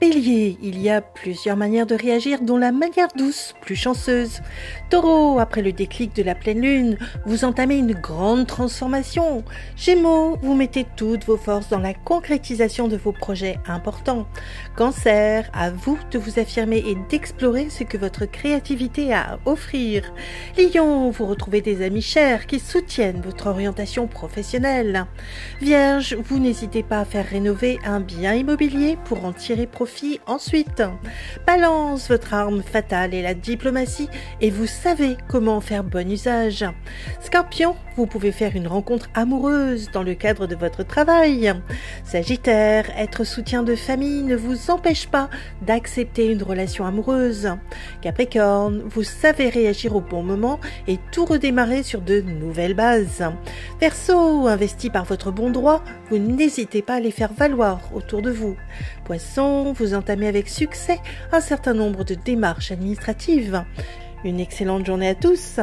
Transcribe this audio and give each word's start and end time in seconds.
Bélier, 0.00 0.56
il 0.62 0.80
y 0.80 0.88
a 0.88 1.02
plusieurs 1.02 1.58
manières 1.58 1.84
de 1.84 1.94
réagir, 1.94 2.40
dont 2.40 2.56
la 2.56 2.72
manière 2.72 3.08
douce, 3.18 3.54
plus 3.60 3.76
chanceuse. 3.76 4.40
Taureau, 4.88 5.38
après 5.38 5.60
le 5.60 5.72
déclic 5.72 6.16
de 6.16 6.22
la 6.22 6.34
pleine 6.34 6.62
lune, 6.62 6.96
vous 7.26 7.44
entamez 7.44 7.76
une 7.76 7.92
grande 7.92 8.46
transformation. 8.46 9.44
Gémeaux, 9.76 10.38
vous 10.40 10.54
mettez 10.54 10.86
toutes 10.96 11.26
vos 11.26 11.36
forces 11.36 11.68
dans 11.68 11.80
la 11.80 11.92
concrétisation 11.92 12.88
de 12.88 12.96
vos 12.96 13.12
projets 13.12 13.58
importants. 13.66 14.26
Cancer, 14.74 15.50
à 15.52 15.70
vous 15.70 15.98
de 16.10 16.18
vous 16.18 16.38
affirmer 16.38 16.78
et 16.78 16.96
d'explorer 17.10 17.68
ce 17.68 17.84
que 17.84 17.98
votre 17.98 18.24
créativité 18.24 19.12
a 19.12 19.34
à 19.34 19.38
offrir. 19.44 20.14
Lion, 20.56 21.10
vous 21.10 21.26
retrouvez 21.26 21.60
des 21.60 21.84
amis 21.84 22.00
chers 22.00 22.46
qui 22.46 22.58
soutiennent 22.58 23.20
votre 23.20 23.48
orientation 23.48 24.06
professionnelle. 24.06 25.04
Vierge, 25.60 26.14
vous 26.14 26.38
n'hésitez 26.38 26.82
pas 26.82 27.00
à 27.00 27.04
faire 27.04 27.28
rénover 27.28 27.78
un 27.84 28.00
bien 28.00 28.32
immobilier 28.32 28.96
pour 29.04 29.26
en 29.26 29.34
tirer 29.34 29.66
profit 29.66 29.89
ensuite. 30.26 30.82
Balance, 31.46 32.08
votre 32.08 32.34
arme 32.34 32.62
fatale 32.62 33.14
est 33.14 33.22
la 33.22 33.34
diplomatie 33.34 34.08
et 34.40 34.50
vous 34.50 34.66
savez 34.66 35.16
comment 35.28 35.56
en 35.56 35.60
faire 35.60 35.84
bon 35.84 36.10
usage. 36.10 36.64
Scorpion, 37.20 37.74
vous 37.96 38.06
pouvez 38.06 38.32
faire 38.32 38.56
une 38.56 38.66
rencontre 38.66 39.10
amoureuse 39.14 39.90
dans 39.92 40.02
le 40.02 40.14
cadre 40.14 40.46
de 40.46 40.54
votre 40.54 40.82
travail. 40.82 41.52
Sagittaire, 42.04 42.90
être 42.96 43.24
soutien 43.24 43.62
de 43.62 43.74
famille 43.74 44.22
ne 44.22 44.36
vous 44.36 44.70
empêche 44.70 45.08
pas 45.08 45.28
d'accepter 45.62 46.26
une 46.26 46.42
relation 46.42 46.86
amoureuse. 46.86 47.50
Capricorne, 48.00 48.82
vous 48.86 49.02
savez 49.02 49.48
réagir 49.48 49.96
au 49.96 50.00
bon 50.00 50.22
moment 50.22 50.60
et 50.86 50.98
tout 51.12 51.24
redémarrer 51.24 51.82
sur 51.82 52.00
de 52.00 52.20
nouvelles 52.20 52.74
bases. 52.74 53.24
Verseau, 53.80 54.46
investi 54.46 54.90
par 54.90 55.04
votre 55.04 55.30
bon 55.30 55.50
droit, 55.50 55.82
vous 56.10 56.18
n'hésitez 56.18 56.82
pas 56.82 56.94
à 56.94 57.00
les 57.00 57.10
faire 57.10 57.32
valoir 57.32 57.80
autour 57.94 58.22
de 58.22 58.30
vous. 58.30 58.56
Poisson, 59.04 59.72
vous 59.80 59.94
entamez 59.94 60.28
avec 60.28 60.48
succès 60.48 60.98
un 61.32 61.40
certain 61.40 61.74
nombre 61.74 62.04
de 62.04 62.14
démarches 62.14 62.70
administratives. 62.70 63.64
Une 64.24 64.38
excellente 64.38 64.86
journée 64.86 65.08
à 65.08 65.14
tous. 65.14 65.60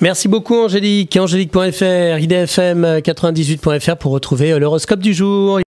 Merci 0.00 0.28
beaucoup 0.28 0.54
Angélique. 0.54 1.16
Angélique.fr, 1.16 2.18
idfm98.fr 2.20 3.96
pour 3.96 4.12
retrouver 4.12 4.58
l'horoscope 4.58 5.00
du 5.00 5.12
jour. 5.14 5.56